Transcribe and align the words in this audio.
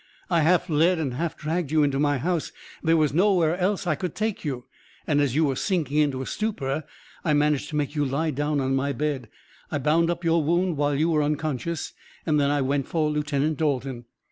"I 0.31 0.41
half 0.41 0.67
led 0.67 0.97
and 0.97 1.13
half 1.13 1.37
dragged 1.37 1.69
you 1.69 1.83
into 1.83 1.99
my 1.99 2.17
house 2.17 2.51
there 2.81 2.97
was 2.97 3.13
nowhere 3.13 3.55
else 3.57 3.85
I 3.85 3.93
could 3.93 4.15
take 4.15 4.43
you 4.43 4.65
and, 5.05 5.21
as 5.21 5.35
you 5.35 5.45
were 5.45 5.55
sinking 5.55 5.99
into 5.99 6.23
a 6.23 6.25
stupor, 6.25 6.85
I 7.23 7.33
managed 7.33 7.69
to 7.69 7.75
make 7.75 7.93
you 7.93 8.03
lie 8.03 8.31
down 8.31 8.59
on 8.59 8.75
my 8.75 8.93
bed. 8.93 9.29
I 9.69 9.77
bound 9.77 10.09
up 10.09 10.23
your 10.23 10.43
wound, 10.43 10.75
while 10.75 10.95
you 10.95 11.11
were 11.11 11.21
unconscious, 11.21 11.93
and 12.25 12.39
then 12.39 12.49
I 12.49 12.61
went 12.63 12.87
for 12.87 13.11
Lieutenant 13.11 13.57
Dalton." 13.59 14.05